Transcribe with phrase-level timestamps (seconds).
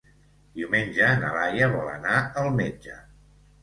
[0.59, 3.03] Diumenge na Laia vol anar al metge.